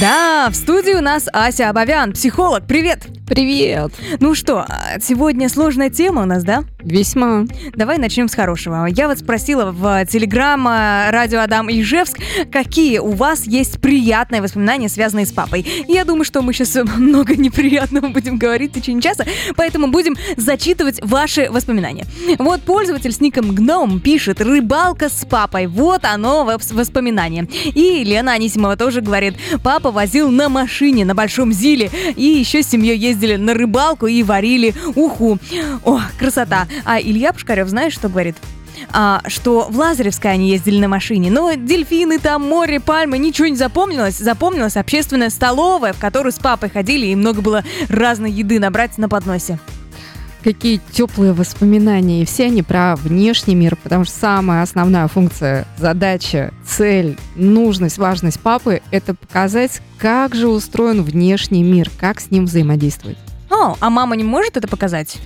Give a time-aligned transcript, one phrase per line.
[0.00, 2.66] Да, в студии у нас Ася Абовян, психолог.
[2.66, 3.06] Привет!
[3.26, 3.92] Привет!
[4.20, 4.66] Ну что,
[5.00, 6.64] сегодня сложная тема у нас, да?
[6.78, 7.44] Весьма.
[7.74, 8.86] Давай начнем с хорошего.
[8.86, 12.18] Я вот спросила в Телеграм радио Адам Ижевск,
[12.52, 15.66] какие у вас есть приятные воспоминания, связанные с папой.
[15.88, 19.24] Я думаю, что мы сейчас много неприятного будем говорить в течение часа,
[19.56, 22.04] поэтому будем зачитывать ваши воспоминания.
[22.38, 25.66] Вот пользователь с ником Гном пишет «Рыбалка с папой».
[25.66, 27.48] Вот оно, воспоминание.
[27.64, 29.34] И Лена Анисимова тоже говорит
[29.64, 31.90] «Папа папа возил на машине на Большом Зиле.
[32.16, 35.38] И еще с семьей ездили на рыбалку и варили уху.
[35.84, 36.66] О, красота.
[36.84, 38.36] А Илья Пушкарев, знаешь, что говорит?
[38.92, 43.56] а, что в Лазаревской они ездили на машине, но дельфины там, море, пальмы, ничего не
[43.56, 44.18] запомнилось.
[44.18, 49.08] Запомнилась общественная столовая, в которую с папой ходили, и много было разной еды набрать на
[49.08, 49.58] подносе
[50.46, 52.22] какие теплые воспоминания.
[52.22, 58.38] И все они про внешний мир, потому что самая основная функция, задача, цель, нужность, важность
[58.38, 63.18] папы– это показать, как же устроен внешний мир, как с ним взаимодействовать.
[63.50, 65.16] О, а мама не может это показать?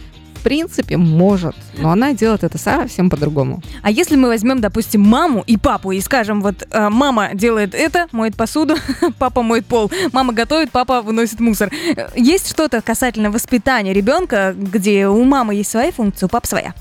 [0.41, 3.63] В принципе, может, но она делает это совсем по-другому.
[3.83, 8.07] А если мы возьмем, допустим, маму и папу и скажем, вот э, мама делает это,
[8.13, 8.77] моет посуду,
[9.19, 11.71] папа моет пол, мама готовит, папа выносит мусор.
[12.17, 16.75] Есть что-то касательно воспитания ребенка, где у мамы есть своя функция, у папы своя?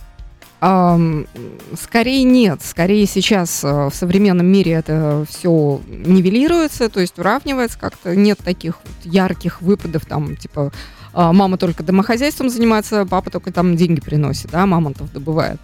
[0.61, 2.61] Скорее нет.
[2.61, 8.15] Скорее сейчас uh, в современном мире это все нивелируется, то есть уравнивается как-то.
[8.15, 10.73] Нет таких вот ярких выпадов, там, типа,
[11.13, 15.59] мама только домохозяйством занимается, папа только там деньги приносит, да, мамонтов добывает.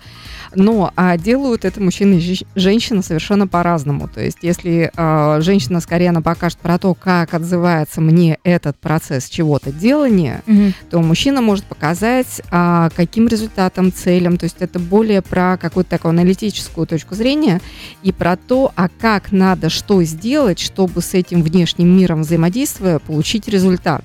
[0.56, 4.08] Но а делают это мужчины и женщины совершенно по-разному.
[4.08, 9.30] То есть, если э, женщина скорее она покажет про то, как отзывается мне этот процесс
[9.30, 10.74] чего-то делания, mm-hmm.
[10.90, 14.38] то мужчина может показать, э, каким результатом, целям.
[14.38, 17.62] То есть, это более про какую-то такую аналитическую точку зрения
[18.04, 23.48] и про то, а как надо что сделать, чтобы с этим внешним миром взаимодействуя получить
[23.48, 24.04] результат.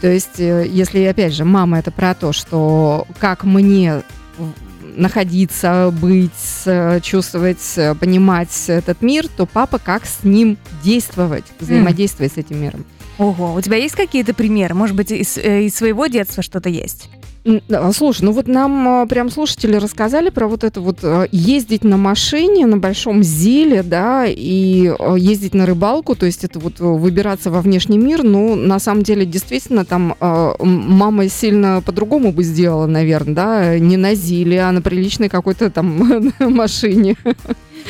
[0.00, 4.02] То есть, э, если, опять же, мама это про то, что как мне
[4.96, 6.30] находиться, быть,
[7.02, 12.34] чувствовать, понимать этот мир, то папа как с ним действовать, взаимодействовать mm.
[12.34, 12.84] с этим миром.
[13.20, 14.74] Ого, у тебя есть какие-то примеры?
[14.74, 17.10] Может быть, из, э, из своего детства что-то есть?
[17.92, 21.96] Слушай, ну вот нам а, прям слушатели рассказали про вот это вот а, ездить на
[21.96, 27.50] машине на большом зеле, да, и а, ездить на рыбалку, то есть это вот выбираться
[27.50, 33.34] во внешний мир, ну, на самом деле, действительно, там мама сильно по-другому бы сделала, наверное,
[33.34, 37.16] да, не на зиле, а на приличной какой-то там машине.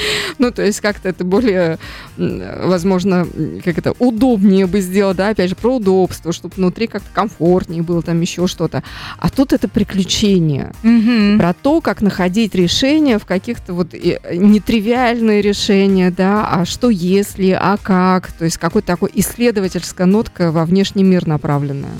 [0.38, 1.78] Ну, то есть как-то это более,
[2.16, 3.27] возможно,
[3.65, 8.03] как это, удобнее бы сделать, да, опять же, про удобство, чтобы внутри как-то комфортнее было,
[8.03, 8.83] там еще что-то.
[9.19, 10.72] А тут это приключение.
[10.83, 11.39] Mm-hmm.
[11.39, 17.77] Про то, как находить решения в каких-то вот нетривиальные решения, да, а что если, а
[17.77, 21.91] как, то есть какой-то такой исследовательская нотка во внешний мир направленная.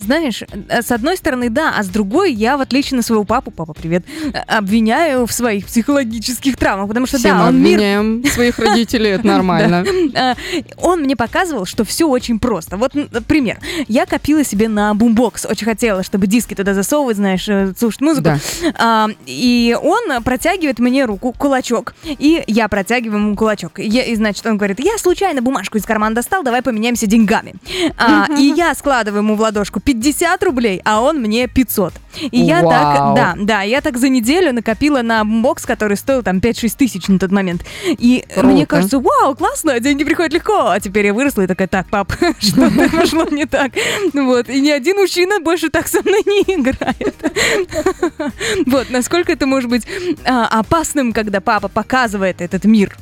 [0.00, 3.50] Знаешь, э, с одной стороны, да, а с другой я, в отличие на своего папу,
[3.50, 8.20] папа, привет, э, обвиняю в своих психологических травмах, потому что, Все да, мы он обвиняем
[8.20, 8.32] мир...
[8.32, 9.84] своих родителей, это нормально.
[10.14, 10.34] Э,
[10.76, 12.76] он мне показывал, что все очень просто.
[12.76, 12.92] Вот
[13.26, 13.58] пример.
[13.88, 18.30] Я копила себе на бумбокс, очень хотела, чтобы диски туда засовывать, знаешь, слушать музыку.
[18.74, 23.78] А, и он протягивает мне руку, кулачок, и я протягиваю ему кулачок.
[23.78, 27.54] И, значит, он говорит, я случайно бумажку из кармана достал, давай поменяемся деньгами.
[27.96, 31.94] А, и я складываю ему в ладошку 50 рублей, а он мне 500.
[32.32, 32.46] И Вау.
[32.48, 36.74] я так, да, да, я так за неделю накопила на бокс, который стоил там 5-6
[36.76, 37.64] тысяч на тот момент.
[37.86, 38.48] И Круто.
[38.48, 40.70] мне кажется, вау, классно, деньги приходят легко.
[40.70, 43.72] А теперь я выросла и такая, так, пап, что-то пошло не так.
[44.12, 47.14] Вот, и ни один мужчина больше так со мной не играет.
[48.66, 49.86] Вот, насколько это может быть
[50.24, 52.96] а, опасным, когда папа показывает этот мир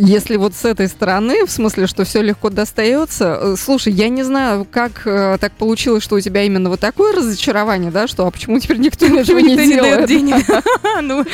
[0.00, 4.22] если вот с этой стороны, в смысле, что все легко достается, э, слушай, я не
[4.22, 8.30] знаю, как э, так получилось, что у тебя именно вот такое разочарование, да, что а
[8.30, 10.08] почему теперь никто ничего не делает?
[11.02, 11.24] Ну.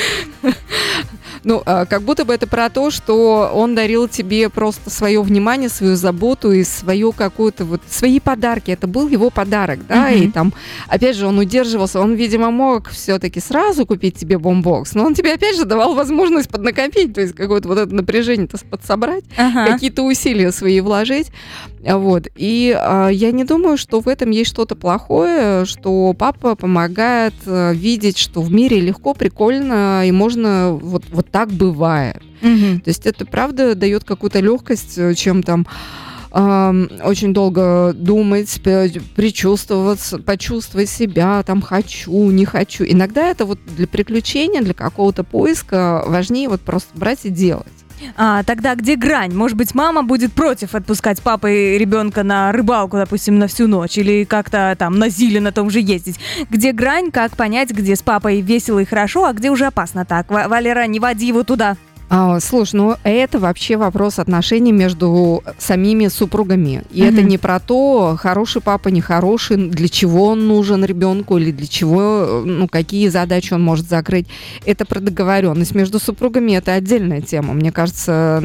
[1.44, 5.68] Ну, а, как будто бы это про то, что он дарил тебе просто свое внимание,
[5.68, 8.70] свою заботу и свою какую-то вот свои подарки.
[8.70, 10.52] Это был его подарок, да, и там,
[10.88, 15.32] опять же, он удерживался, он, видимо, мог все-таки сразу купить тебе бомбокс, но он тебе
[15.32, 19.72] опять же давал возможность поднакопить, то есть какое-то вот это напряжение-то подсобрать, ага.
[19.72, 21.30] какие-то усилия свои вложить.
[21.82, 22.28] Вот.
[22.36, 27.72] И э, я не думаю, что в этом есть что-то плохое, что папа помогает э,
[27.74, 32.22] видеть, что в мире легко, прикольно, и можно вот, вот так бывает.
[32.42, 32.80] Угу.
[32.84, 35.66] То есть это правда дает какую-то легкость, э, чем там
[36.32, 42.84] очень долго думать, причувствоваться, почувствовать себя, там хочу, не хочу.
[42.84, 47.66] Иногда это вот для приключения, для какого-то поиска важнее вот просто брать и делать.
[48.16, 49.34] А, тогда где грань?
[49.34, 54.24] Может быть, мама будет против отпускать папы ребенка на рыбалку, допустим, на всю ночь, или
[54.24, 56.18] как-то там на Зиле на том же ездить.
[56.50, 60.30] Где грань, как понять, где с папой весело и хорошо, а где уже опасно так?
[60.30, 61.76] Валера, не води его туда.
[62.12, 66.82] А, слушай, ну это вообще вопрос отношений между самими супругами.
[66.90, 67.08] И mm-hmm.
[67.08, 72.42] это не про то, хороший папа, нехороший, для чего он нужен ребенку или для чего,
[72.44, 74.26] ну, какие задачи он может закрыть.
[74.66, 77.54] Это про договоренность между супругами, это отдельная тема.
[77.54, 78.42] Мне кажется,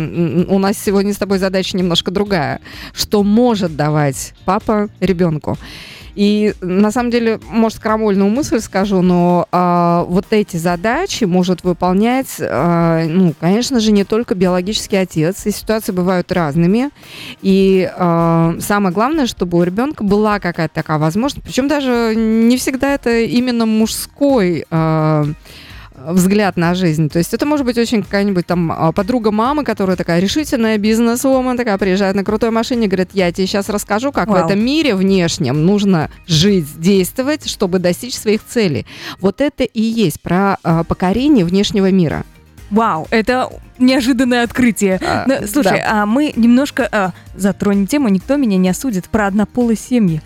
[0.48, 2.62] у нас сегодня с тобой задача немножко другая.
[2.94, 5.58] Что может давать папа ребенку?
[6.16, 12.38] И на самом деле, может, крамольную мысль скажу, но а, вот эти задачи может выполнять,
[12.40, 15.46] а, ну, конечно же, не только биологический отец.
[15.46, 16.90] И ситуации бывают разными.
[17.42, 21.46] И а, самое главное, чтобы у ребенка была какая-то такая возможность.
[21.46, 24.66] Причем даже не всегда это именно мужской.
[24.72, 25.26] А,
[25.98, 27.10] взгляд на жизнь.
[27.10, 31.58] То есть это может быть очень какая-нибудь там а, подруга мамы, которая такая решительная бизнес-вумен,
[31.58, 34.44] такая приезжает на крутой машине, говорит, я тебе сейчас расскажу, как Вау.
[34.44, 38.86] в этом мире внешнем нужно жить, действовать, чтобы достичь своих целей.
[39.20, 42.24] Вот это и есть про а, покорение внешнего мира.
[42.72, 45.00] Вау, это неожиданное открытие.
[45.02, 46.02] А, Но, слушай, да.
[46.02, 50.22] а мы немножко а, затронем тему, никто меня не осудит, про однополые семьи.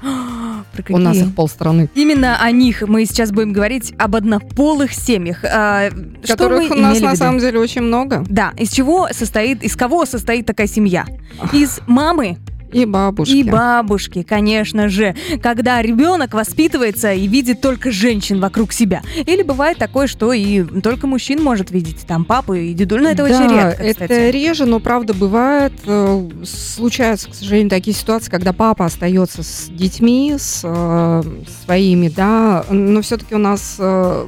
[0.72, 0.96] Про какие?
[0.98, 1.90] У нас их полстраны.
[1.96, 5.44] Именно о них мы сейчас будем говорить об однополых семьях.
[5.44, 5.90] А,
[6.26, 8.24] Которых у нас на самом деле очень много.
[8.28, 11.06] Да, из чего состоит, из кого состоит такая семья?
[11.54, 12.38] Из мамы,
[12.72, 13.34] и бабушки.
[13.34, 15.16] И бабушки, конечно же.
[15.42, 19.02] Когда ребенок воспитывается и видит только женщин вокруг себя.
[19.26, 22.06] Или бывает такое, что и только мужчин может видеть.
[22.08, 23.02] Там папу и дедуль.
[23.02, 24.12] Но это да, очень редко, кстати.
[24.12, 25.74] это реже, но правда бывает.
[25.86, 31.24] Э, случаются, к сожалению, такие ситуации, когда папа остается с детьми, с э,
[31.66, 32.66] своими, да.
[32.70, 34.26] Но все-таки у нас, э,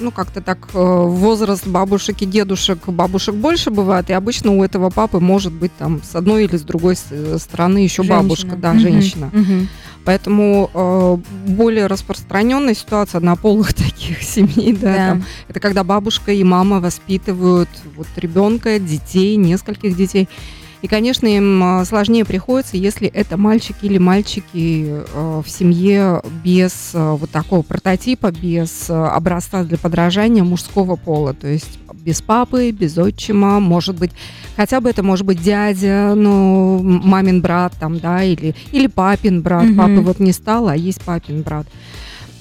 [0.00, 4.10] ну, как-то так э, возраст бабушек и дедушек, бабушек больше бывает.
[4.10, 8.02] И обычно у этого папы может быть там с одной или с другой стороны еще
[8.02, 8.22] женщина.
[8.22, 8.80] бабушка, да, угу.
[8.80, 9.30] женщина.
[9.32, 9.68] Угу.
[10.04, 11.16] Поэтому э,
[11.48, 15.08] более распространенная ситуация на полых таких семей, да, да.
[15.08, 20.28] Там, это когда бабушка и мама воспитывают вот ребенка, детей, нескольких детей.
[20.84, 26.90] И, конечно, им э, сложнее приходится, если это мальчики или мальчики э, в семье без
[26.92, 31.32] э, вот такого прототипа, без образца для подражания мужского пола.
[31.32, 34.10] То есть без папы, без отчима, может быть,
[34.56, 39.64] хотя бы это может быть дядя, ну, мамин брат там, да, или, или папин брат.
[39.64, 39.76] Mm-hmm.
[39.76, 41.66] Папы вот не стало, а есть папин брат.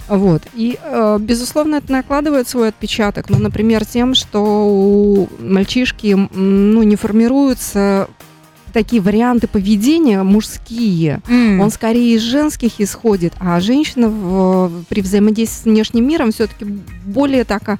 [0.10, 0.42] Вот.
[0.54, 3.30] И, э, безусловно, это накладывает свой отпечаток.
[3.30, 8.10] Ну, например, тем, что у мальчишки ну, не формируются
[8.74, 11.22] такие варианты поведения мужские.
[11.28, 11.60] Mm.
[11.60, 16.66] Он скорее из женских исходит, а женщина в, при взаимодействии с внешним миром все-таки
[17.06, 17.80] более такая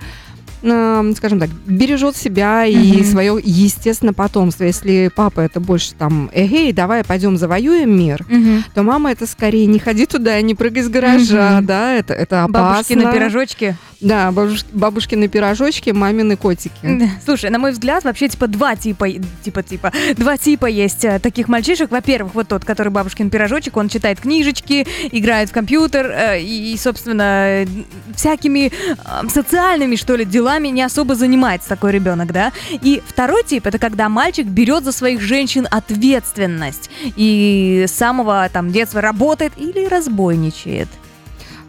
[0.64, 3.04] скажем так, бережет себя и mm-hmm.
[3.04, 4.64] свое, естественно, потомство.
[4.64, 8.64] Если папа это больше там, эгей, давай пойдем завоюем мир, mm-hmm.
[8.74, 11.66] то мама это скорее не ходи туда, не прыгай с гаража, mm-hmm.
[11.66, 12.74] да, это, это опасно.
[12.74, 13.78] Бабушки на пирожочке.
[14.04, 16.74] Да, бабуш, бабушкины пирожочки, мамины котики.
[16.84, 17.08] Да.
[17.24, 19.08] Слушай, на мой взгляд, вообще типа два типа,
[19.44, 21.90] типа, типа, два типа есть э, таких мальчишек.
[21.90, 27.66] Во-первых, вот тот, который бабушкин пирожочек, он читает книжечки, играет в компьютер э, и, собственно,
[28.14, 32.52] всякими э, социальными, что ли, делами не особо занимается такой ребенок, да.
[32.72, 38.72] И второй тип это когда мальчик берет за своих женщин ответственность и с самого там
[38.72, 40.88] детства работает или разбойничает.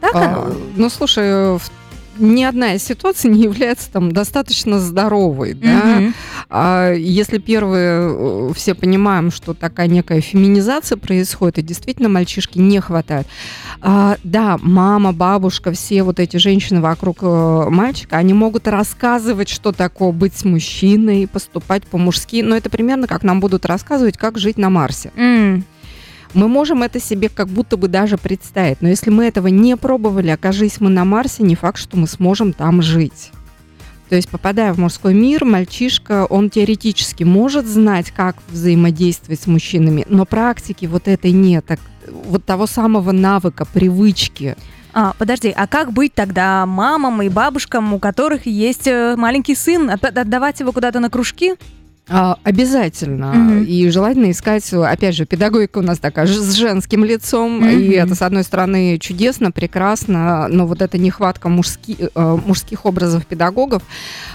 [0.01, 0.55] Так а, оно?
[0.77, 1.63] Ну, слушай, в
[2.19, 6.13] ни одна из ситуаций не является там достаточно здоровой, да.
[6.49, 12.81] А если первые э, все понимаем, что такая некая феминизация происходит, и действительно мальчишки не
[12.81, 13.27] хватает.
[13.81, 19.73] А, да, мама, бабушка, все вот эти женщины вокруг э, мальчика, они могут рассказывать, что
[19.73, 24.71] такое быть мужчиной, поступать по-мужски, но это примерно как нам будут рассказывать, как жить на
[24.71, 25.11] Марсе.
[25.17, 25.63] Mm.
[26.35, 30.31] Мы можем это себе как будто бы даже представить, но если мы этого не пробовали,
[30.31, 33.31] окажись мы на Марсе, не факт, что мы сможем там жить.
[34.09, 40.05] То есть, попадая в мужской мир, мальчишка, он теоретически может знать, как взаимодействовать с мужчинами,
[40.09, 44.57] но практики вот этой нет, так, вот того самого навыка, привычки.
[44.93, 49.91] А, подожди, а как быть тогда мамам и бабушкам, у которых есть э, маленький сын?
[49.91, 51.55] Отдавать его куда-то на кружки?
[52.07, 53.33] А, обязательно.
[53.35, 53.65] Mm-hmm.
[53.65, 57.65] И желательно искать, опять же, педагогика у нас такая с женским лицом.
[57.65, 57.81] Mm-hmm.
[57.81, 63.25] И это, с одной стороны, чудесно, прекрасно, но вот эта нехватка мужски, э, мужских образов
[63.27, 63.83] педагогов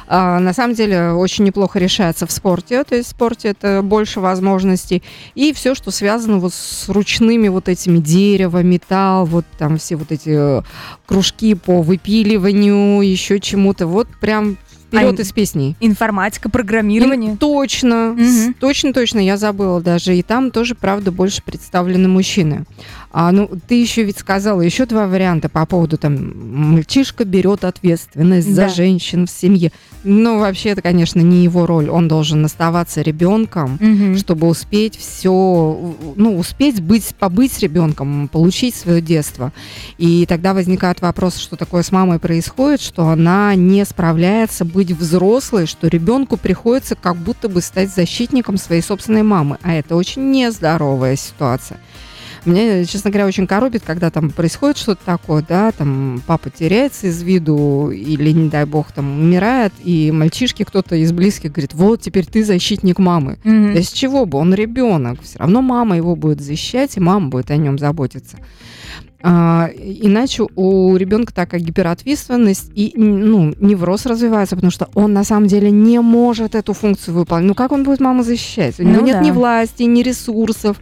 [0.08, 2.84] а, на самом деле очень неплохо решается в спорте.
[2.84, 5.04] То есть в спорте это больше возможностей.
[5.36, 10.12] И все, что связано вот с ручными вот этими дерево, металл, вот там все вот
[10.12, 10.64] эти
[11.06, 13.86] кружки по выпиливанию, еще чему-то.
[13.86, 14.58] Вот прям
[14.90, 15.76] вперед а из песней.
[15.80, 17.34] Информатика, программирование.
[17.34, 18.54] И, точно, угу.
[18.60, 20.16] точно, точно, я забыла даже.
[20.18, 22.66] И там тоже, правда, больше представлены мужчины.
[23.12, 28.54] А, ну, ты еще ведь сказала еще два варианта по поводу там мальчишка берет ответственность
[28.54, 28.68] да.
[28.68, 29.72] за женщин в семье.
[30.04, 31.90] Ну, вообще, это, конечно, не его роль.
[31.90, 34.18] Он должен оставаться ребенком, угу.
[34.18, 39.52] чтобы успеть все, ну, успеть быть, побыть ребенком, получить свое детство.
[39.98, 45.66] И тогда возникает вопрос, что такое с мамой происходит, что она не справляется быть взрослой,
[45.66, 49.58] что ребенку приходится как будто бы стать защитником своей собственной мамы.
[49.64, 51.80] А это очень нездоровая ситуация.
[52.46, 57.22] Меня, честно говоря, очень коробит, когда там происходит что-то такое, да, там папа теряется из
[57.22, 62.26] виду или, не дай бог, там умирает, и мальчишки, кто-то из близких говорит, вот теперь
[62.26, 63.38] ты защитник мамы.
[63.44, 63.74] Mm-hmm.
[63.74, 64.38] Да с чего бы?
[64.38, 65.22] Он ребенок.
[65.22, 68.38] Все равно мама его будет защищать, и мама будет о нем заботиться.
[69.22, 75.48] А, иначе у ребенка такая гиперответственность и ну, невроз развивается, потому что он на самом
[75.48, 77.48] деле не может эту функцию выполнить.
[77.48, 78.80] Ну как он будет маму защищать?
[78.80, 79.26] У него ну, нет да.
[79.26, 80.78] ни власти, ни ресурсов,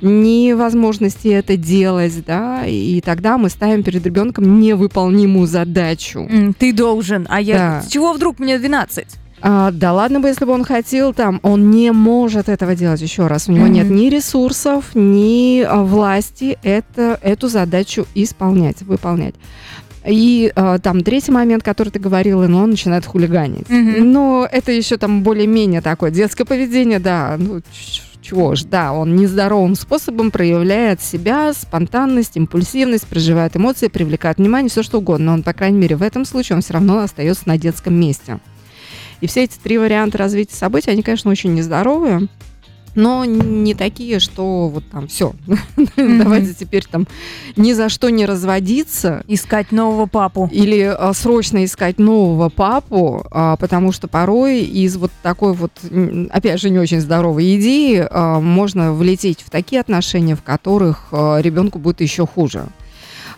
[0.00, 6.28] ни возможности это делать, да, и тогда мы ставим перед ребенком невыполнимую задачу.
[6.58, 7.56] Ты должен, а я...
[7.56, 7.82] Да.
[7.82, 9.21] С чего вдруг мне 12?
[9.42, 13.26] А, да ладно бы, если бы он хотел там, он не может этого делать еще
[13.26, 13.48] раз.
[13.48, 13.70] У него mm-hmm.
[13.70, 19.34] нет ни ресурсов, ни а, власти это, эту задачу исполнять, выполнять.
[20.04, 23.68] И э, там третий момент, который ты говорила, но он начинает хулиганить.
[23.68, 24.02] Mm-hmm.
[24.02, 27.60] Но это еще там более-менее такое детское поведение, да, ну
[28.20, 34.82] чего ж, да, он нездоровым способом проявляет себя, спонтанность, импульсивность, проживает эмоции, привлекает внимание, все
[34.82, 35.26] что угодно.
[35.26, 38.38] Но он, по крайней мере, в этом случае он все равно остается на детском месте.
[39.22, 42.28] И все эти три варианта развития событий, они, конечно, очень нездоровые
[42.94, 46.18] но не такие, что вот там все, mm-hmm.
[46.18, 47.06] давайте теперь там
[47.56, 49.24] ни за что не разводиться.
[49.28, 50.50] Искать нового папу.
[50.52, 55.72] Или а, срочно искать нового папу, а, потому что порой из вот такой вот,
[56.30, 61.38] опять же, не очень здоровой идеи а, можно влететь в такие отношения, в которых а,
[61.38, 62.66] ребенку будет еще хуже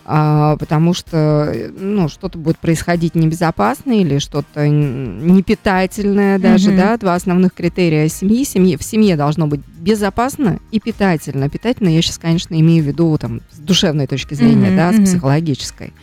[0.05, 6.77] потому что ну, что-то будет происходить небезопасное или что-то непитательное даже, mm-hmm.
[6.77, 8.43] да, два основных критерия семьи.
[8.43, 8.77] семьи.
[8.77, 11.49] В семье должно быть безопасно и питательно.
[11.49, 14.75] Питательно я сейчас, конечно, имею в виду там, с душевной точки зрения, mm-hmm.
[14.75, 15.93] да, с психологической.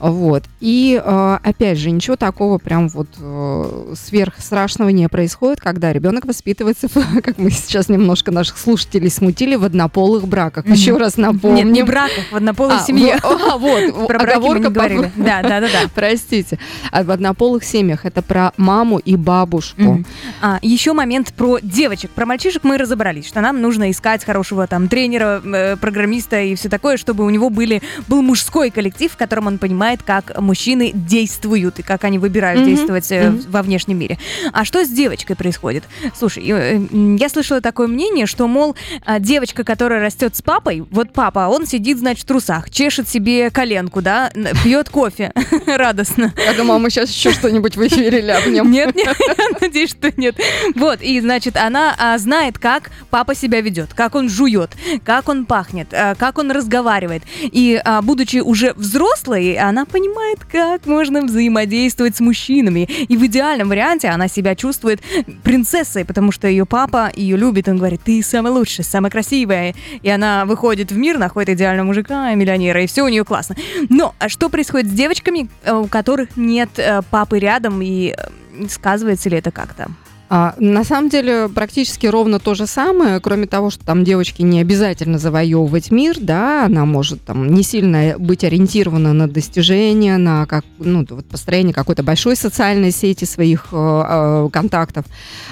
[0.00, 0.44] Вот.
[0.60, 6.88] И, э, опять же, ничего такого прям вот э, сверхстрашного не происходит, когда ребенок воспитывается,
[7.22, 10.66] как мы сейчас немножко наших слушателей смутили, в однополых браках.
[10.66, 10.72] Mm-hmm.
[10.72, 11.64] Еще раз напомню.
[11.64, 13.18] Нет, не браках, в однополой а, семье.
[13.18, 15.12] В, а, вот, про оговорка мы говорили.
[15.16, 15.80] Да, да, да, да.
[15.94, 16.58] Простите.
[16.90, 19.80] А в однополых семьях это про маму и бабушку.
[19.80, 20.06] Mm-hmm.
[20.40, 22.10] А, еще момент про девочек.
[22.12, 26.68] Про мальчишек мы разобрались, что нам нужно искать хорошего там тренера, э, программиста и все
[26.68, 30.92] такое, чтобы у него были, был мужской коллектив, в котором он понимает, знает, как мужчины
[30.94, 32.64] действуют и как они выбирают mm-hmm.
[32.64, 33.50] действовать mm-hmm.
[33.50, 34.18] во внешнем мире.
[34.52, 35.84] А что с девочкой происходит?
[36.16, 36.80] Слушай, э,
[37.18, 41.66] я слышала такое мнение, что, мол, а, девочка, которая растет с папой, вот папа, он
[41.66, 44.30] сидит, значит, в трусах, чешет себе коленку, да,
[44.62, 45.32] пьет кофе
[45.66, 46.32] радостно.
[46.36, 48.70] Я думала, мы сейчас еще что-нибудь в эфире ляпнем.
[48.70, 49.16] Нет, нет,
[49.60, 50.36] надеюсь, что нет.
[50.76, 54.70] Вот, и, значит, она а, знает, как папа себя ведет, как он жует,
[55.04, 57.22] как он пахнет, а, как он разговаривает.
[57.40, 62.80] И, а, будучи уже взрослой, она она понимает, как можно взаимодействовать с мужчинами.
[62.80, 65.00] И в идеальном варианте она себя чувствует
[65.42, 67.66] принцессой, потому что ее папа ее любит.
[67.68, 69.74] Он говорит, ты самая лучшая, самая красивая.
[70.02, 73.56] И она выходит в мир, находит идеального мужика, миллионера, и все у нее классно.
[73.88, 78.68] Но а что происходит с девочками, э, у которых нет э, папы рядом, и э,
[78.68, 79.90] сказывается ли это как-то?
[80.32, 84.60] А, на самом деле практически ровно то же самое, кроме того, что там девочке не
[84.60, 90.64] обязательно завоевывать мир, да, она может там не сильно быть ориентирована на достижения, на как,
[90.78, 95.04] ну, вот построение какой-то большой социальной сети своих э, э, контактов.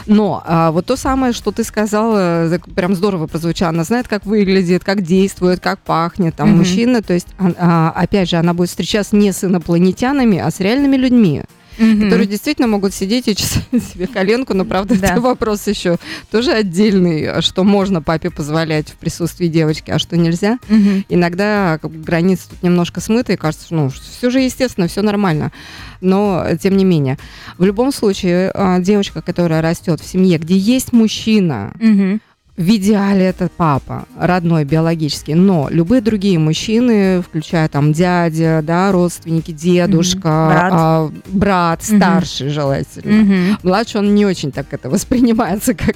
[0.07, 4.85] Но э, вот то самое, что ты сказала, прям здорово прозвучало, она знает, как выглядит,
[4.85, 6.57] как действует, как пахнет там mm-hmm.
[6.57, 7.27] мужчина, то есть,
[7.59, 11.43] а, опять же, она будет встречаться не с инопланетянами, а с реальными людьми
[11.79, 12.05] mm-hmm.
[12.05, 15.09] которые действительно могут сидеть и чесать себе коленку, но, правда, да.
[15.09, 15.99] это вопрос еще
[16.31, 20.59] тоже отдельный, а что можно папе позволять в присутствии девочки, а что нельзя.
[20.69, 21.07] Mm-hmm.
[21.09, 25.53] Иногда как, границы тут немножко смыты, и кажется, ну, все же естественно, все нормально.
[26.01, 27.19] Но, тем не менее,
[27.57, 32.21] в любом случае, а, девочка, которая растет в семье, где есть мужчина, mm-hmm
[32.59, 39.53] в идеале это папа, родной, биологический, но любые другие мужчины, включая там дядя, да, родственники,
[39.53, 40.49] дедушка, mm-hmm.
[40.49, 41.97] брат, а, брат mm-hmm.
[41.97, 43.13] старший желательно.
[43.13, 43.57] Mm-hmm.
[43.63, 45.95] Младший он не очень так это воспринимается как,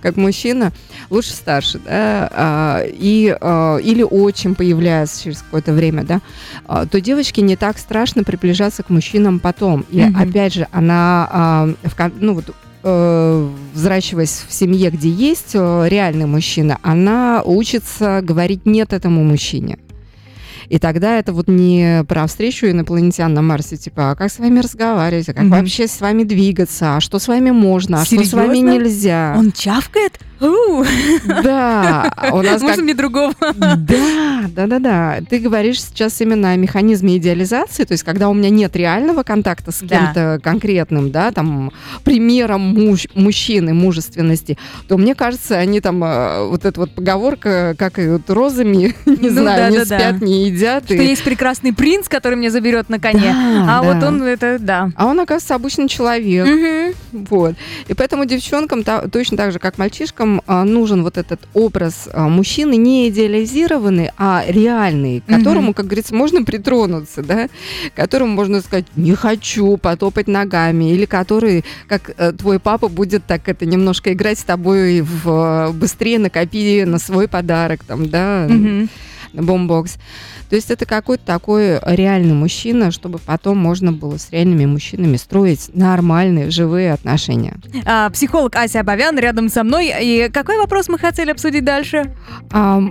[0.00, 0.70] как мужчина,
[1.10, 6.20] лучше старше, да, а, и, а, или очень появляется через какое-то время, да,
[6.68, 9.84] а, то девочке не так страшно приближаться к мужчинам потом.
[9.90, 10.22] И mm-hmm.
[10.22, 16.78] опять же, она, а, в, ну вот взращиваясь в семье, где есть э, реальный мужчина,
[16.82, 19.78] она учится говорить нет этому мужчине.
[20.68, 24.60] И тогда это вот не про встречу инопланетян на Марсе, типа, а как с вами
[24.60, 25.48] разговаривать, а как mm-hmm.
[25.48, 28.28] вообще с вами двигаться, а что с вами можно, а Серьезно?
[28.28, 29.34] что с вами нельзя.
[29.36, 30.20] Он чавкает?
[30.40, 33.34] Да, у нас Можно мне другого?
[33.40, 35.18] Да, да, да, да.
[35.28, 39.70] Ты говоришь сейчас именно о механизме идеализации, то есть когда у меня нет реального контакта
[39.70, 41.72] с кем-то конкретным, да, там,
[42.04, 44.56] примером муж, мужчины, мужественности,
[44.88, 49.28] то мне кажется, они там, э, вот эта вот поговорка, как и вот розами, не
[49.30, 50.84] ну знаю, не спят, не едят.
[50.84, 53.34] Что есть прекрасный принц, который меня заберет на коне,
[53.68, 54.90] а вот он это, да.
[54.96, 56.94] А он, оказывается, обычный человек.
[57.12, 57.54] Вот.
[57.88, 62.28] И поэтому девчонкам точно так же, как мальчишкам, которым а, нужен вот этот образ а,
[62.28, 67.48] мужчины не идеализированный, а реальный, к которому, как говорится, можно притронуться, да,
[67.94, 73.48] которому можно сказать «не хочу потопать ногами», или который, как э, твой папа, будет так
[73.48, 78.48] это немножко играть с тобой в «быстрее накопи на свой подарок», там, да,
[79.32, 79.96] бомбокс.
[80.48, 85.70] То есть это какой-то такой реальный мужчина, чтобы потом можно было с реальными мужчинами строить
[85.74, 87.56] нормальные, живые отношения.
[87.84, 89.92] А, психолог Ася Абовян рядом со мной.
[90.00, 92.14] И какой вопрос мы хотели обсудить дальше?
[92.52, 92.82] А,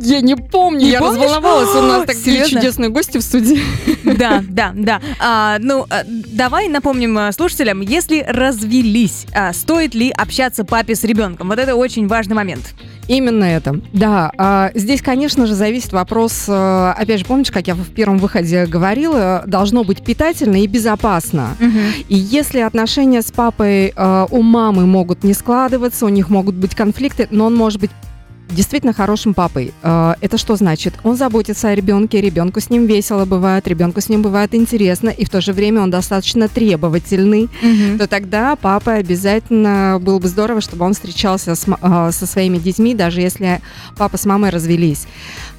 [0.00, 1.22] я не помню, не я помнишь?
[1.22, 1.74] разволновалась.
[1.74, 2.60] У нас такие Серьезно?
[2.60, 3.60] чудесные гости в студии.
[4.04, 5.00] Да, да, да.
[5.18, 11.04] А, ну, а, давай напомним а, слушателям, если развелись, а, стоит ли общаться папе с
[11.04, 11.48] ребенком?
[11.48, 12.74] Вот это очень важный момент.
[13.08, 13.80] Именно это.
[13.92, 18.18] Да, а, здесь, конечно же, зависит вопрос, а, опять же, помнишь, как я в первом
[18.18, 21.56] выходе говорила, должно быть питательно и безопасно.
[21.60, 21.78] Угу.
[22.08, 26.74] И если отношения с папой а, у мамы могут не складываться, у них могут быть
[26.74, 27.90] конфликты, но он может быть
[28.48, 29.72] действительно хорошим папой.
[29.82, 30.94] А, это что значит?
[31.02, 35.24] Он заботится о ребенке, ребенку с ним весело бывает, ребенку с ним бывает интересно, и
[35.24, 37.98] в то же время он достаточно требовательный, угу.
[37.98, 42.94] то тогда папа обязательно было бы здорово, чтобы он встречался с, а, со своими детьми,
[42.94, 43.60] даже если
[43.96, 45.06] папа с мамой развелись.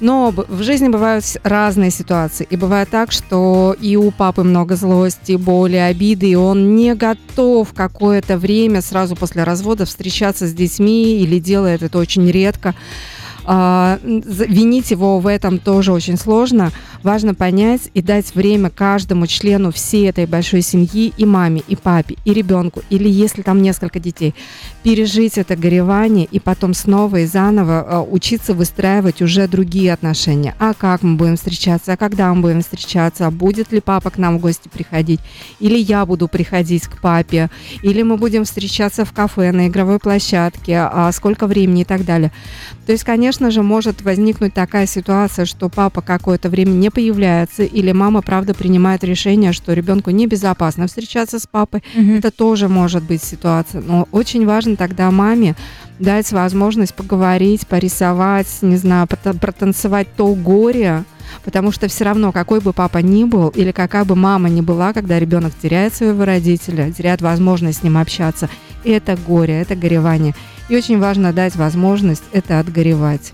[0.00, 5.32] Но в жизни бывают разные ситуации, и бывает так, что и у папы много злости,
[5.32, 11.38] боли, обиды, и он не готов какое-то время сразу после развода встречаться с детьми или
[11.38, 12.74] делает это очень редко.
[13.44, 16.70] А, винить его в этом тоже очень сложно.
[17.02, 22.16] Важно понять и дать время каждому члену всей этой большой семьи, и маме, и папе,
[22.24, 24.34] и ребенку, или если там несколько детей,
[24.82, 30.54] пережить это горевание и потом снова и заново а, учиться выстраивать уже другие отношения.
[30.58, 34.18] А как мы будем встречаться, а когда мы будем встречаться, а будет ли папа к
[34.18, 35.20] нам в гости приходить,
[35.60, 37.48] или я буду приходить к папе,
[37.82, 42.32] или мы будем встречаться в кафе, на игровой площадке, а сколько времени и так далее.
[42.86, 47.92] То есть, конечно же, может возникнуть такая ситуация, что папа какое-то время не появляется, или
[47.92, 51.82] мама, правда, принимает решение, что ребенку небезопасно встречаться с папой.
[51.94, 52.12] Угу.
[52.12, 53.80] Это тоже может быть ситуация.
[53.80, 55.56] Но очень важно тогда маме
[55.98, 61.04] дать возможность поговорить, порисовать, не знаю, протанцевать то горе,
[61.44, 64.92] потому что все равно, какой бы папа ни был, или какая бы мама ни была,
[64.92, 68.48] когда ребенок теряет своего родителя, теряет возможность с ним общаться,
[68.84, 70.34] это горе, это горевание.
[70.68, 73.32] И очень важно дать возможность это отгоревать.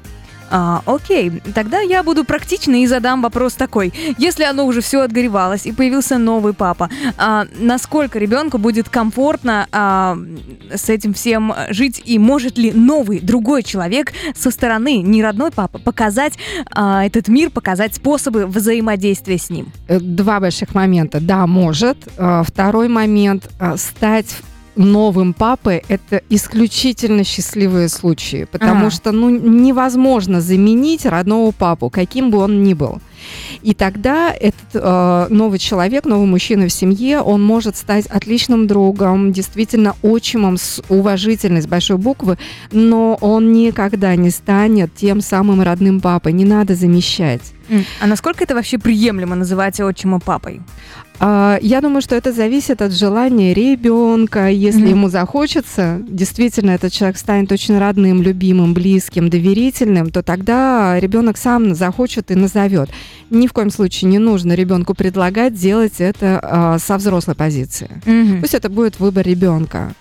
[0.51, 3.93] А, окей, тогда я буду практичной и задам вопрос такой.
[4.19, 10.19] Если оно уже все отгоревалось и появился новый папа, а, насколько ребенку будет комфортно а,
[10.73, 15.79] с этим всем жить и может ли новый, другой человек со стороны, не родной папа,
[15.79, 16.35] показать
[16.71, 19.73] а, этот мир, показать способы взаимодействия с ним?
[19.89, 21.21] Э, два больших момента.
[21.21, 21.97] Да, может.
[22.17, 24.37] А, второй момент– стать
[24.77, 28.91] новым папой это исключительно счастливые случаи, потому ага.
[28.91, 33.01] что ну невозможно заменить родного папу, каким бы он ни был.
[33.63, 39.33] И тогда этот э, новый человек, новый мужчина в семье, он может стать отличным другом,
[39.33, 42.39] действительно отчимом с уважительной, с большой буквы,
[42.73, 46.33] но он никогда не станет тем самым родным папой.
[46.33, 47.55] Не надо замещать.
[48.01, 50.61] А насколько это вообще приемлемо называть отчима папой?
[51.21, 54.49] А, я думаю, что это зависит от желания ребенка.
[54.49, 54.91] Если mm-hmm.
[54.91, 61.75] ему захочется, действительно, этот человек станет очень родным, любимым, близким, доверительным, то тогда ребенок сам
[61.75, 62.91] захочет и назовет.
[63.31, 67.91] Ни в коем случае не нужно ребенку предлагать делать это а, со взрослой позиции.
[68.05, 68.41] Mm-hmm.
[68.41, 69.95] Пусть это будет выбор ребенка.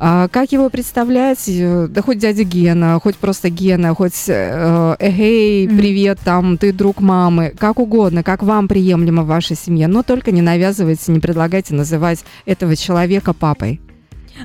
[0.00, 1.48] А, как его представлять?
[1.48, 7.00] Э, да хоть дядя Гена, хоть просто Гена, хоть э, эй, привет, там, ты друг
[7.00, 11.74] мамы, как угодно, как вам приемлемо в вашей семье, но только не навязывайте, не предлагайте
[11.74, 13.80] называть этого человека папой.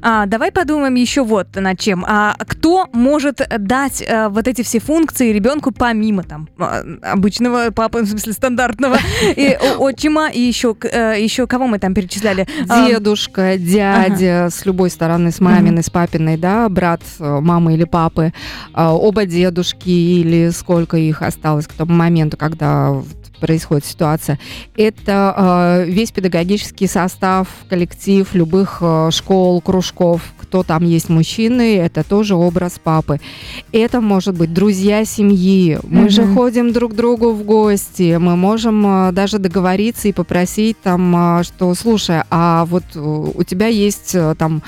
[0.01, 2.05] А, давай подумаем еще вот над чем.
[2.07, 8.01] А, кто может дать а, вот эти все функции ребенку помимо там а, обычного папы,
[8.01, 8.97] в смысле стандартного,
[9.35, 12.47] и отчима, и еще, а, э, еще кого мы там перечисляли?
[12.87, 14.49] Дедушка, дядя, ага.
[14.49, 18.33] с любой стороны, с маминой, с папиной, да, брат э, мамы или папы,
[18.73, 23.01] а, оба дедушки или сколько их осталось к тому моменту, когда
[23.43, 24.39] происходит ситуация.
[24.77, 32.05] Это э, весь педагогический состав, коллектив любых э, школ, кружков, кто там есть мужчины, это
[32.05, 33.19] тоже образ папы.
[33.73, 35.77] Это может быть друзья семьи.
[35.83, 36.09] Мы mm-hmm.
[36.09, 41.39] же ходим друг к другу в гости, мы можем э, даже договориться и попросить там,
[41.39, 44.63] э, что, слушай, а вот э, у тебя есть э, там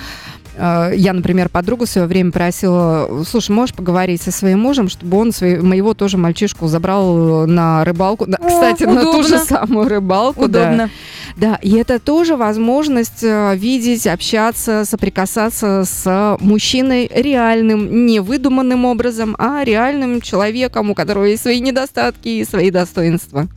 [0.57, 5.31] я, например, подругу в свое время просила, слушай, можешь поговорить со своим мужем, чтобы он
[5.31, 8.25] свой, моего тоже мальчишку забрал на рыбалку.
[8.25, 9.03] О, Кстати, удобно.
[9.03, 10.45] на ту же самую рыбалку.
[10.45, 10.89] Удобно.
[11.35, 11.49] Да.
[11.49, 19.35] да, и это тоже возможность э, видеть, общаться, соприкасаться с мужчиной реальным, не выдуманным образом,
[19.37, 23.47] а реальным человеком, у которого есть свои недостатки и свои достоинства.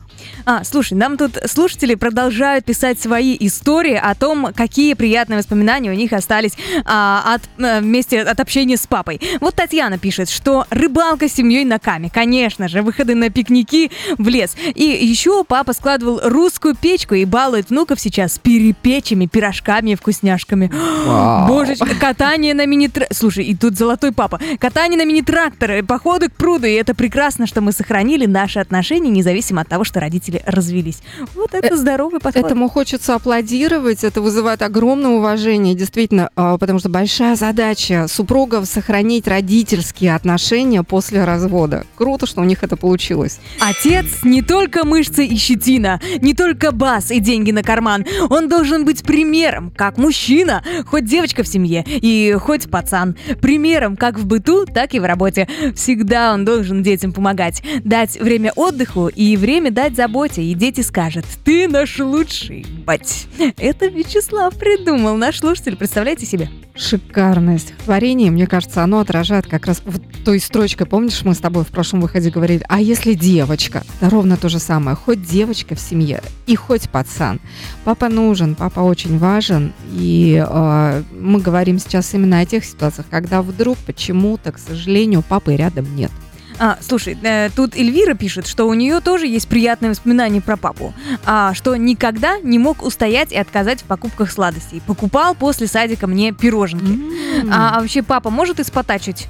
[0.45, 5.93] А, слушай, нам тут слушатели продолжают писать свои истории о том, какие приятные воспоминания у
[5.93, 6.53] них остались
[6.85, 9.19] а, от, а, вместе от общения с папой.
[9.41, 14.27] Вот Татьяна пишет, что рыбалка с семьей на Каме, конечно же, выходы на пикники в
[14.27, 14.55] лес.
[14.75, 20.71] И еще папа складывал русскую печку и балует внуков сейчас перепечами, пирожками и вкусняшками.
[21.05, 21.47] Вау.
[21.47, 23.15] Боже, катание на мини-тракторе.
[23.17, 24.39] Слушай, и тут золотой папа.
[24.59, 26.65] Катание на мини-тракторе, походы к пруду.
[26.67, 30.08] И это прекрасно, что мы сохранили наши отношения, независимо от того, что родители
[30.45, 31.01] развелись.
[31.35, 32.45] Вот это э, здоровый подход.
[32.45, 39.27] Этому хочется аплодировать, это вызывает огромное уважение, действительно, а, потому что большая задача супругов сохранить
[39.27, 41.85] родительские отношения после развода.
[41.95, 43.39] Круто, что у них это получилось.
[43.59, 48.05] Отец не только мышцы и щетина, не только бас и деньги на карман.
[48.29, 53.15] Он должен быть примером, как мужчина, хоть девочка в семье и хоть пацан.
[53.41, 55.47] Примером как в быту, так и в работе.
[55.75, 61.25] Всегда он должен детям помогать, дать время отдыху и время дать заботе, и дети скажут
[61.43, 63.27] «Ты наш лучший, бать».
[63.57, 66.49] Это Вячеслав придумал, наш слушатель, представляете себе?
[66.73, 71.65] Шикарное стихотворение, мне кажется, оно отражает как раз вот той строчкой, помнишь, мы с тобой
[71.65, 73.83] в прошлом выходе говорили, а если девочка?
[73.99, 77.41] Да ровно то же самое, хоть девочка в семье и хоть пацан.
[77.83, 83.41] Папа нужен, папа очень важен, и э, мы говорим сейчас именно о тех ситуациях, когда
[83.41, 86.11] вдруг почему-то, к сожалению, папы рядом нет.
[86.59, 90.93] А, слушай, э, тут Эльвира пишет, что у нее тоже есть приятные воспоминания про папу,
[91.25, 94.81] а, что никогда не мог устоять и отказать в покупках сладостей.
[94.85, 96.83] Покупал после садика мне пироженки.
[96.85, 97.49] Mm-hmm.
[97.51, 99.27] А, а вообще папа может испотачить?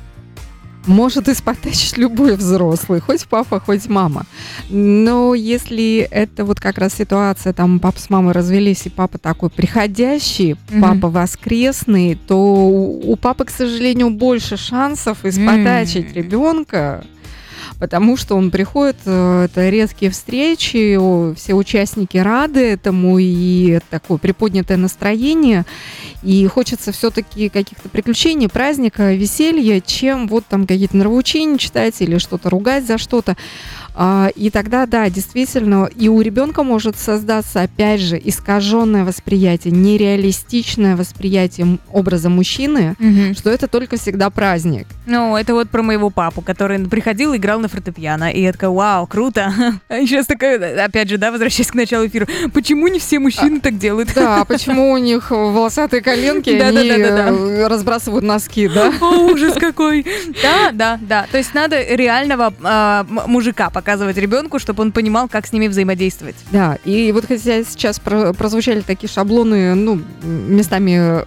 [0.88, 4.26] может испотачить любой взрослый, хоть папа, хоть мама.
[4.70, 9.50] Но если это вот как раз ситуация, там папа с мамой развелись, и папа такой
[9.50, 10.82] приходящий, mm-hmm.
[10.82, 16.14] папа воскресный, то у папы, к сожалению, больше шансов испотачить mm-hmm.
[16.14, 17.06] ребенка,
[17.80, 20.98] потому что он приходит, э, это редкие встречи,
[21.36, 25.66] все участники рады этому, и такое приподнятое настроение,
[26.22, 32.50] и хочется все-таки каких-то приключений, праздника, веселья, чем вот там какие-то нравоучения читать или что-то
[32.50, 33.38] ругать за что-то.
[33.96, 40.96] А, и тогда, да, действительно, и у ребенка может создаться, опять же, искаженное восприятие, нереалистичное
[40.96, 43.34] восприятие образа мужчины, угу.
[43.38, 44.88] что это только всегда праздник.
[45.06, 48.32] Ну, это вот про моего папу, который приходил и играл на фортепиано.
[48.32, 49.54] И я такая, вау, круто.
[49.90, 53.62] А сейчас такая, опять же, да, возвращаясь к началу эфира, почему не все мужчины а,
[53.62, 54.14] так делают?
[54.14, 58.94] Да, почему у них волосатые коленки, они э, разбрасывают носки, да?
[59.02, 60.06] О, ужас какой.
[60.42, 61.28] Да, да, да.
[61.32, 65.68] То есть надо реального а, мужика пока показывать ребенку, чтобы он понимал, как с ними
[65.68, 66.36] взаимодействовать.
[66.52, 71.24] Да, и вот хотя сейчас прозвучали такие шаблоны, ну, местами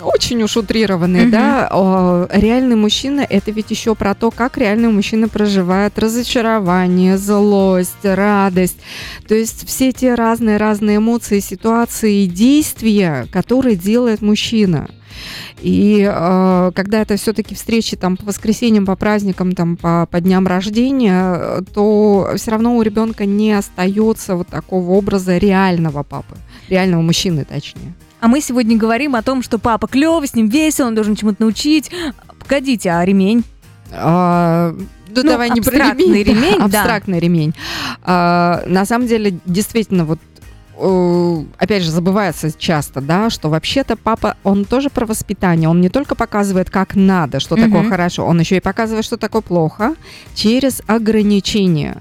[0.00, 1.30] очень уж утрированные, mm-hmm.
[1.30, 8.78] да, реальный мужчина это ведь еще про то, как реальный мужчина проживает разочарование, злость, радость,
[9.28, 14.88] то есть все те разные-разные эмоции, ситуации и действия, которые делает мужчина.
[15.60, 20.46] И э, когда это все-таки встречи там по воскресеньям, по праздникам, там по, по дням
[20.46, 26.36] рождения, то все равно у ребенка не остается вот такого образа реального папы,
[26.68, 27.94] реального мужчины, точнее.
[28.20, 31.42] А мы сегодня говорим о том, что папа клевый, с ним весело, он должен чему-то
[31.42, 31.90] научить.
[32.40, 33.44] Погодите, а ремень?
[33.92, 34.74] А,
[35.08, 36.22] да ну, давай не про ремень.
[36.22, 37.54] ремень да, абстрактный ремень.
[38.02, 40.18] А, на самом деле, действительно, вот
[41.58, 45.68] опять же, забывается часто, да, что вообще-то папа, он тоже про воспитание.
[45.68, 47.64] Он не только показывает, как надо, что mm-hmm.
[47.64, 49.94] такое хорошо, он еще и показывает, что такое плохо
[50.34, 51.96] через ограничения.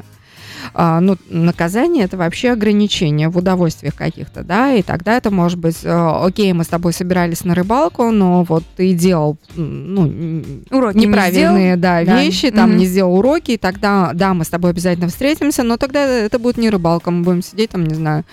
[0.74, 5.78] А, ну, наказание это вообще ограничение в удовольствиях каких-то, да, и тогда это может быть,
[5.84, 11.72] э, окей, мы с тобой собирались на рыбалку, но вот ты делал, ну, уроки неправильные,
[11.72, 12.78] не да, да, вещи, там mm-hmm.
[12.78, 16.58] не сделал уроки, и тогда, да, мы с тобой обязательно встретимся, но тогда это будет
[16.58, 18.26] не рыбалка, мы будем сидеть там, не знаю,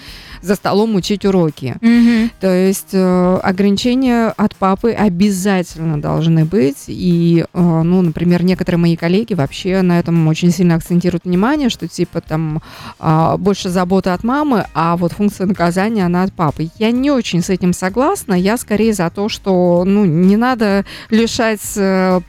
[0.42, 1.76] за столом учить уроки.
[1.81, 2.31] Mm-hmm.
[2.40, 6.85] То есть э, ограничения от папы обязательно должны быть.
[6.88, 11.88] И, э, ну, например, некоторые мои коллеги вообще на этом очень сильно акцентируют внимание, что
[11.88, 12.61] типа там
[12.98, 16.68] э, больше заботы от мамы, а вот функция наказания она от папы.
[16.78, 18.35] Я не очень с этим согласна.
[18.35, 22.20] Я скорее за то, что ну, не надо лишать э,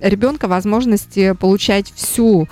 [0.00, 2.48] ребенка возможности получать всю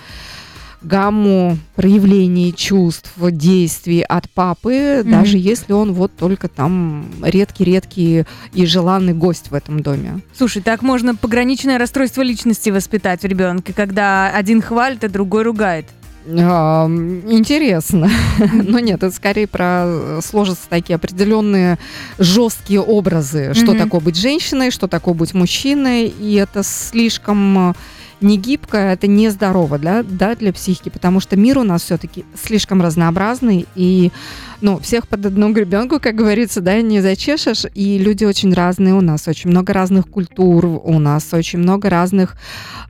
[0.82, 5.10] гамму проявлений чувств, действий от папы, mm-hmm.
[5.10, 10.20] даже если он вот только там редкий-редкий и желанный гость в этом доме.
[10.36, 15.86] Слушай, так можно пограничное расстройство личности воспитать в ребенке, когда один хвалит, а другой ругает.
[16.26, 18.08] Интересно.
[18.52, 21.78] Но нет, это скорее про сложатся такие определенные
[22.18, 27.74] жесткие образы, что такое быть женщиной, что такое быть мужчиной, и это слишком
[28.22, 32.82] не гибкое, это нездорово для, да, для психики, потому что мир у нас все-таки слишком
[32.82, 34.10] разнообразный, и
[34.62, 39.00] ну, всех под одну гребенку, как говорится, да, не зачешешь, и люди очень разные, у
[39.00, 42.36] нас очень много разных культур, у нас очень много разных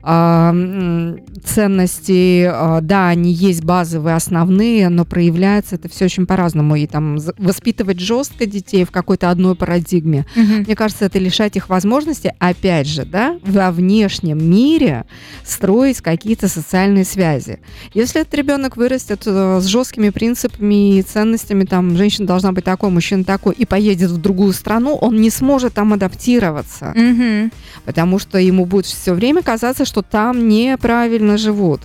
[0.03, 6.85] э, ценностей, э, да, они есть базовые, основные, но проявляется это все очень по-разному, и
[6.85, 10.65] там воспитывать жестко детей в какой-то одной парадигме, mm-hmm.
[10.65, 15.05] мне кажется, это лишать их возможности, опять же, да, во внешнем мире
[15.43, 17.59] строить какие-то социальные связи.
[17.93, 22.89] Если этот ребенок вырастет э, с жесткими принципами и ценностями, там, женщина должна быть такой,
[22.89, 26.93] мужчина такой, и поедет в другую страну, он не сможет там адаптироваться.
[26.95, 27.51] Mm-hmm.
[27.85, 31.81] Потому что ему будет все время казаться, что там неправильно живут.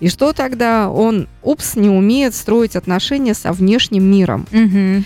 [0.00, 4.46] И что тогда он, упс, не умеет строить отношения со внешним миром.
[4.50, 5.04] Mm-hmm.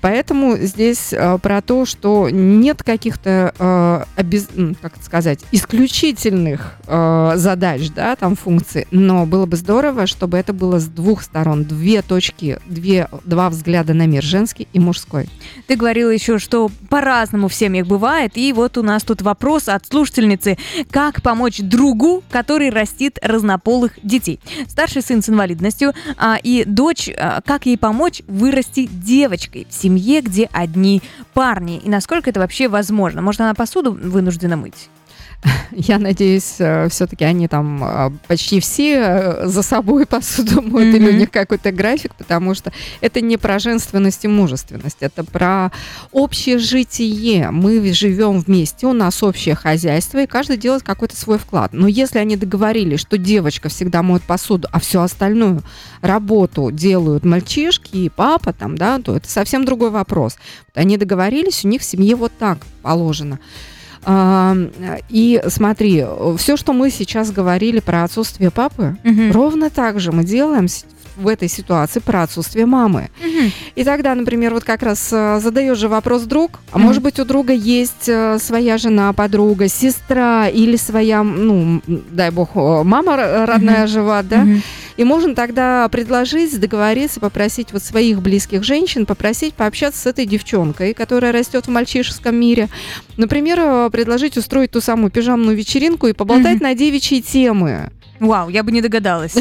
[0.00, 4.48] Поэтому здесь э, про то, что нет каких-то, э, обез...
[4.80, 10.78] как сказать, исключительных э, задач, да, там функций, но было бы здорово, чтобы это было
[10.78, 15.28] с двух сторон, две точки, две, два взгляда на мир, женский и мужской.
[15.66, 19.86] Ты говорила еще, что по-разному в семьях бывает, и вот у нас тут вопрос от
[19.86, 20.56] слушательницы,
[20.90, 24.40] как помочь другу, который растит разнополых детей.
[24.66, 29.89] Старший сын с инвалидностью а, и дочь, а, как ей помочь вырасти девочкой в семье?
[29.90, 31.02] Семье, где одни
[31.34, 31.78] парни?
[31.78, 33.22] И насколько это вообще возможно?
[33.22, 34.88] Может, она посуду вынуждена мыть?
[35.72, 40.98] Я надеюсь, э, все-таки они там э, почти все э, за собой посуду моют, mm-hmm.
[40.98, 45.72] или у них какой-то график, потому что это не про женственность и мужественность, это про
[46.12, 47.50] общее житие.
[47.50, 51.72] Мы живем вместе, у нас общее хозяйство, и каждый делает какой-то свой вклад.
[51.72, 55.62] Но если они договорились, что девочка всегда моет посуду, а всю остальную
[56.02, 60.36] работу делают мальчишки и папа там, да, то это совсем другой вопрос.
[60.74, 63.38] Они договорились, у них в семье вот так положено.
[64.06, 66.04] И смотри,
[66.38, 69.32] все, что мы сейчас говорили про отсутствие папы, угу.
[69.32, 70.68] ровно так же мы делаем
[71.16, 73.10] в этой ситуации про отсутствие мамы.
[73.20, 73.50] Угу.
[73.76, 76.86] И тогда, например, вот как раз э, задаешь же вопрос друг, а угу.
[76.86, 82.54] может быть у друга есть э, своя жена, подруга, сестра или своя, ну, дай бог,
[82.54, 83.92] мама родная угу.
[83.92, 84.40] жива, да?
[84.42, 84.60] Угу.
[85.00, 90.92] И можно тогда предложить, договориться, попросить вот своих близких женщин, попросить пообщаться с этой девчонкой,
[90.92, 92.68] которая растет в мальчишеском мире.
[93.16, 96.62] Например, э, предложить устроить ту самую пижамную вечеринку и поболтать mm-hmm.
[96.62, 97.90] на девичьи темы.
[98.18, 99.36] Вау, я бы не догадалась.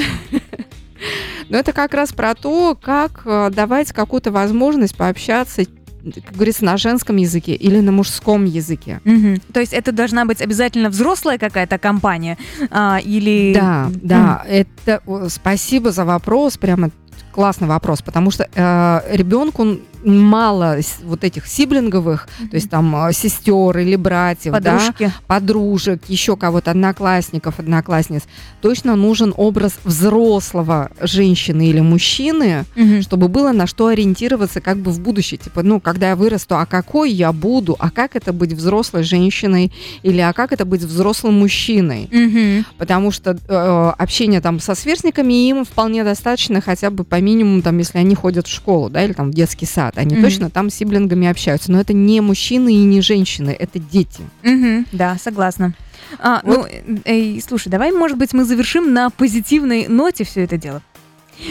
[1.50, 5.66] Но это как раз про то, как э, давать какую-то возможность пообщаться
[6.04, 9.02] как говорится, на женском языке или на мужском языке.
[9.06, 9.42] Угу.
[9.54, 12.38] То есть это должна быть обязательно взрослая какая-то компания
[12.72, 13.54] а, или...
[13.54, 16.92] Да, да, это спасибо за вопрос, прямо
[17.32, 22.48] классный вопрос, потому что э, ребенку мало вот этих сиблинговых, mm-hmm.
[22.50, 25.06] то есть там а, сестер или братьев, Подружки.
[25.06, 28.24] да, подружек, еще кого-то, одноклассников, одноклассниц.
[28.62, 33.02] Точно нужен образ взрослого женщины или мужчины, mm-hmm.
[33.02, 35.38] чтобы было на что ориентироваться как бы в будущее.
[35.38, 39.72] Типа, ну, когда я вырасту, а какой я буду, а как это быть взрослой женщиной
[40.04, 42.08] или а как это быть взрослым мужчиной.
[42.12, 42.66] Mm-hmm.
[42.78, 47.78] Потому что э, общение там со сверстниками им вполне достаточно хотя бы по минимуму, там,
[47.78, 50.22] если они ходят в школу, да, или там в детский сад они mm-hmm.
[50.22, 54.22] точно там с сиблингами общаются, но это не мужчины и не женщины, это дети.
[54.44, 54.88] Mm-hmm.
[54.92, 55.74] Да, согласна.
[56.18, 56.70] А, вот.
[56.86, 60.82] Ну, эй, слушай, давай, может быть, мы завершим на позитивной ноте все это дело.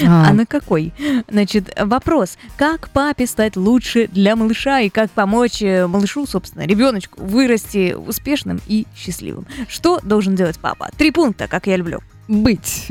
[0.05, 0.29] А.
[0.29, 0.93] а на какой?
[1.31, 2.37] Значит, вопрос.
[2.57, 8.61] Как папе стать лучше для малыша и как помочь э, малышу, собственно, ребеночку вырасти успешным
[8.67, 9.47] и счастливым?
[9.67, 10.91] Что должен делать папа?
[10.99, 12.87] Три пункта, как я люблю быть.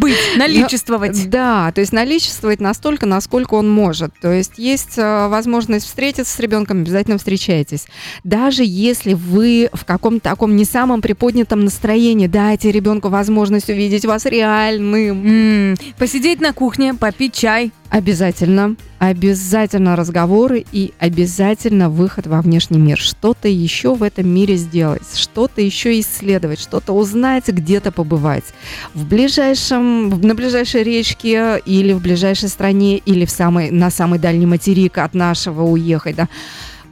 [0.00, 1.30] Быть, наличествовать.
[1.30, 4.12] Да, то есть наличествовать настолько, насколько он может.
[4.20, 7.86] То есть есть э, возможность встретиться с ребенком, обязательно встречайтесь.
[8.24, 14.24] Даже если вы в каком-то таком не самом приподнятом настроении, дайте ребенку возможность увидеть вас
[14.26, 15.76] реальным.
[15.96, 22.98] Посидеть на кухне, попить чай, Обязательно, обязательно разговоры и обязательно выход во внешний мир.
[22.98, 28.44] Что-то еще в этом мире сделать, что-то еще исследовать, что-то узнать, где-то побывать.
[28.92, 34.46] В ближайшем, на ближайшей речке или в ближайшей стране, или в самой, на самый дальний
[34.46, 36.28] материк от нашего уехать, да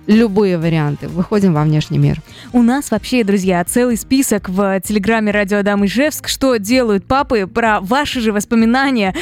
[0.07, 1.09] любые варианты.
[1.09, 2.21] Выходим во внешний мир.
[2.53, 7.81] У нас вообще, друзья, целый список в телеграме Радио Адам Ижевск, что делают папы про
[7.81, 9.15] ваши же воспоминания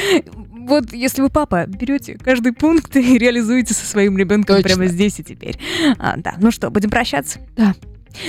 [0.67, 4.69] вот если вы папа, берете каждый пункт и реализуете со своим ребенком Точно.
[4.69, 5.57] прямо здесь и теперь.
[5.97, 7.39] А, да, ну что, будем прощаться?
[7.55, 7.73] Да.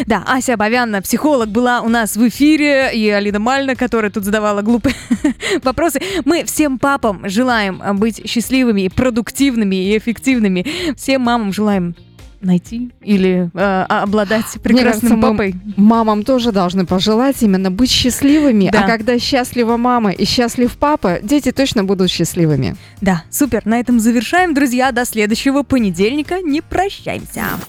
[0.07, 4.61] Да, Ася Бавянна, психолог, была у нас в эфире, и Алина Мальна, которая тут задавала
[4.63, 4.97] глупые
[5.63, 6.01] вопросы.
[6.25, 10.67] Мы всем папам желаем быть счастливыми, продуктивными и эффективными.
[10.97, 11.95] Всем мамам желаем
[12.41, 15.55] найти или э, обладать прекрасным Мне папой.
[15.77, 18.71] Мамам тоже должны пожелать именно быть счастливыми.
[18.73, 18.85] Да.
[18.85, 22.77] А когда счастлива мама и счастлив папа, дети точно будут счастливыми.
[23.01, 23.63] Да, супер.
[23.65, 24.93] На этом завершаем, друзья.
[24.93, 26.41] До следующего понедельника.
[26.43, 27.45] Не прощаемся.